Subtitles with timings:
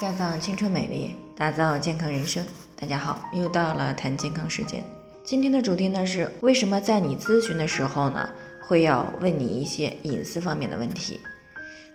[0.00, 2.46] 绽放青春美丽，打造健康人生。
[2.80, 4.80] 大家好，又到了谈健康时间。
[5.24, 8.30] 今天的主题呢是为什么在你咨询的时候呢，
[8.60, 11.18] 会要问你一些隐私方面的问题？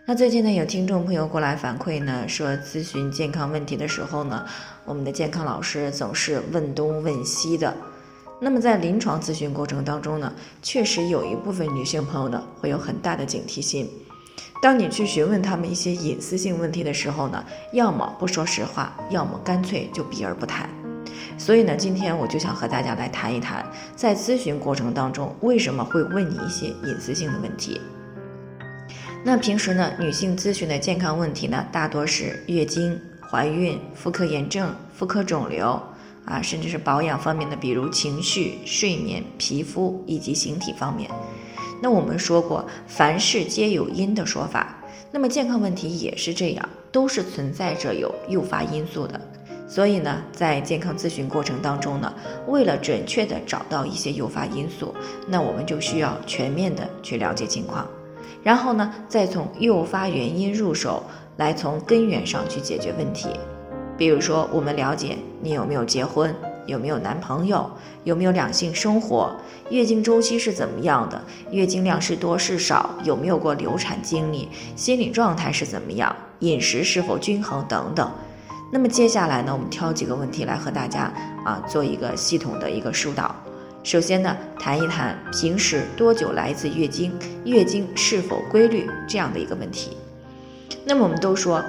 [0.05, 4.45] 那最近呢，有听众朋友过来反馈呢，说咨询健康问题的时候呢，
[4.83, 7.73] 我们的健康老师总是问东问西的。
[8.41, 13.89] 那么在临床咨询过程当中呢，确实有一部分女性朋友呢，会有很大的警惕心。
[14.63, 17.43] 当你去询问他们一些隐私性问题的时候呢，
[17.73, 20.69] 要么不说实话，要么干脆就避而不谈。
[21.37, 27.81] 所以呢，今天我就想和大家来谈一谈，在咨询过程当中为什么会问你一些隐私性的问题。
[29.21, 32.97] 那平时呢，女性咨询的健康问题呢，大多是月经、
[33.29, 35.77] 怀孕、妇科炎症、妇科肿瘤
[36.23, 41.11] 啊，甚至是保养方面的，比如情绪、睡眠、皮肤以及形体方面。
[41.83, 44.73] 那我们说过，凡事皆有因的说法，
[45.11, 49.19] 那么健康问题也是这样，都是存在着有诱发因素的。
[49.67, 52.13] 所以呢，在健康咨询过程当中呢，
[52.47, 54.95] 为了准确的找到一些诱发因素，
[55.27, 57.85] 那我们就需要全面的去了解情况，
[58.41, 61.03] 然后呢，再从诱发原因入手，
[61.35, 63.27] 来从根源上去解决问题。
[63.97, 66.33] 比如说，我们了解你有没有结婚。
[66.65, 67.69] 有没有男朋友？
[68.03, 69.35] 有没有两性生活？
[69.69, 71.21] 月经周期是怎么样的？
[71.51, 72.89] 月经量是多是少？
[73.03, 74.49] 有没有过流产经历？
[74.75, 76.15] 心理状态是怎么样？
[76.39, 77.65] 饮食是否均衡？
[77.67, 78.11] 等等。
[78.71, 81.13] 那么接下来呢，我们挑几个问题来和大家
[81.45, 83.33] 啊做一个系统的一个疏导。
[83.83, 87.11] 首先呢，谈一谈平时多久来一次月经？
[87.45, 88.89] 月经是否规律？
[89.07, 89.95] 这样的一个问题。
[90.85, 91.63] 那么我们都说，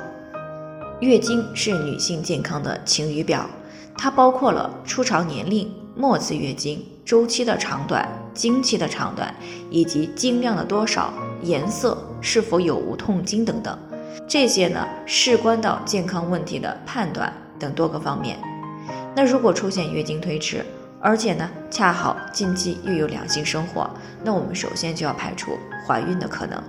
[1.01, 3.49] 月经是女性健康的晴雨表。
[3.97, 9.35] 它包括了初潮年龄、末次月经周期的长短、经期的长短，
[9.71, 13.79] 以及经量的多少、颜色是否有无痛经等等，
[14.29, 18.39] 这些呢事关到健康问题的判断等多个方面。
[19.15, 20.65] 那如果出现月经推迟，
[21.01, 23.89] 而且呢恰好近期又有两性生活，
[24.25, 25.53] 那我们首先就要排除
[25.87, 26.61] 怀孕的可能。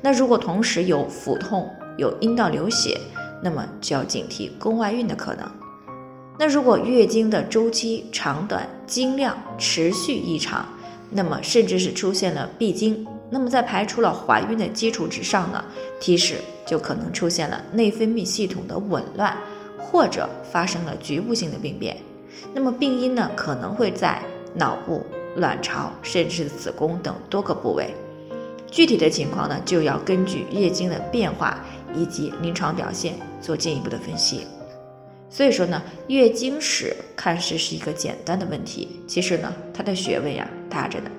[0.00, 2.98] 那如果同时有腹痛、有阴道流血，
[3.42, 5.48] 那么就要警惕宫外孕的可能。
[6.38, 10.64] 那如果月经的周期长短、经量持续异常，
[11.10, 15.64] 那么甚至是出现了闭经，那么在排除了怀孕的基础之上呢，
[15.98, 19.36] 提示就可能出现了内分泌系统的紊乱，
[19.78, 21.96] 或者发生了局部性的病变。
[22.54, 24.22] 那么病因呢，可能会在
[24.54, 25.04] 脑部、
[25.36, 27.92] 卵巢，甚至是子宫等多个部位。
[28.70, 31.58] 具体的情况呢，就要根据月经的变化
[31.96, 34.46] 以及临床表现做进一步的分析。
[35.30, 41.10] 所以说呢，月经史看似是一个简单的问题，其实呢，它的学问呀大着呢。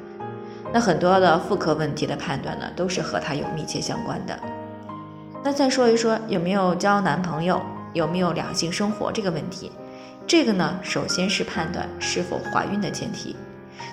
[0.74, 4.38] 那很多的妇科问题的判断呢，都是和它有密切相关的。
[5.44, 7.62] 那再说一说有没有交男朋友，
[7.94, 9.72] 有没有两性生活这个问题，
[10.28, 13.36] 这个呢，首先是判断是否怀孕的前提。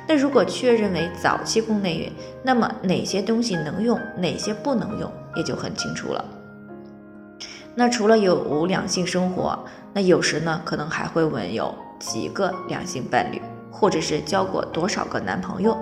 [0.09, 2.12] 那如果确认为早期宫内孕，
[2.43, 6.25] 那么哪些东西能用，哪些不能用，也就很清楚了。
[7.75, 9.59] 那除了有无两性生活，
[9.97, 13.41] 那有时呢可能还会问有几个两性伴侣，
[13.71, 15.75] 或者是交过多少个男朋友？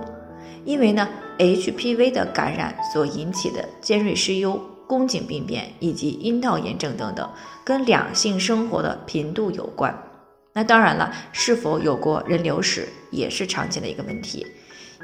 [0.64, 7.28] 因为呢，HPV 的感染所引起的尖锐湿疣、宫颈病变以及阴道炎症等等，
[7.64, 9.92] 跟两性生活的频度有关。
[10.52, 14.46] 那当然了，是否有过人流史也是常见的一个问题。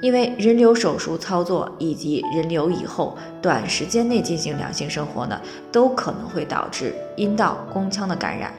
[0.03, 5.41] 因为人流手术操作以及人流以后短时间内进行两性生活呢，
[5.73, 8.55] 都可能会导致阴道、宫腔的感染。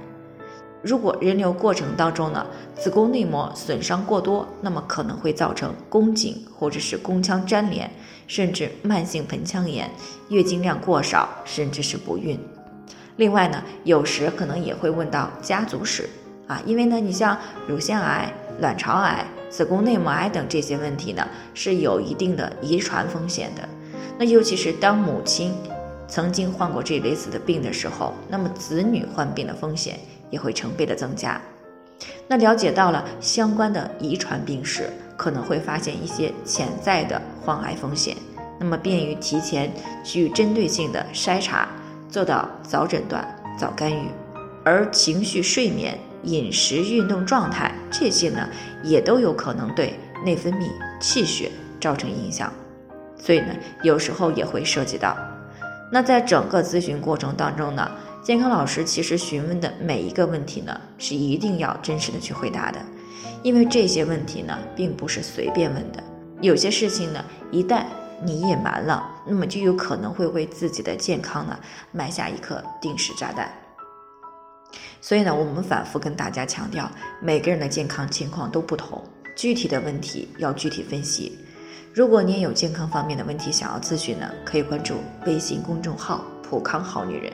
[0.82, 7.92] 如果人流过程当中呢，子宫内膜损伤过多，那么可能会造成宫颈或者是宫腔粘连，
[8.28, 9.90] 甚至慢性盆腔炎、
[10.30, 12.40] 月经量过少，甚至是不孕。
[13.18, 16.10] 另外呢，有时可能也会问到家族史
[16.48, 17.38] 啊，因为呢，你像
[17.68, 19.26] 乳腺癌、卵巢癌。
[19.52, 23.68] 子宫内膜癌等这些问题呢，是有一定的遗传风险的。
[24.18, 25.54] 那尤其是当母亲
[26.08, 30.00] 曾经患过这类似的病的时候，那么子女患病的风险
[30.32, 31.40] 也会成倍的增加。
[32.28, 38.18] 那了解到了相关的遗传病史，可能会发现一些潜在的患癌风险，
[38.60, 39.72] 那么便于提前
[40.04, 41.70] 去针对性的筛查，
[42.10, 43.24] 做到早诊断、
[43.60, 44.08] 早干预。
[44.64, 45.96] 而情绪、睡眠。
[46.26, 48.48] 饮食、运动状态这些呢，
[48.84, 50.68] 也都有可能对内分泌、
[51.00, 52.54] 气血造成影响，
[53.18, 53.48] 所以呢，
[53.82, 55.18] 有时候也会涉及到。
[55.92, 57.90] 那在整个咨询过程当中呢，
[58.24, 62.80] 健康老师其实询问的每一个问题呢，是一定要真实的去回答的，
[63.42, 66.04] 因为这些问题呢，并不是随便问的。
[66.40, 67.84] 有些事情呢，一旦
[68.24, 71.60] 你隐瞒了，那么就有可能会为自己的健康呢，
[71.92, 73.52] 埋下一颗定时炸弹。
[75.02, 76.90] 所以呢，我们反复跟大家强调，
[77.20, 79.04] 每个人的健康情况都不同，
[79.36, 81.40] 具体的问题要具体分析。
[81.92, 87.34] 如果你也有健康方面的问题想要咨询呢，可以关注微信公众号“普康好女人”，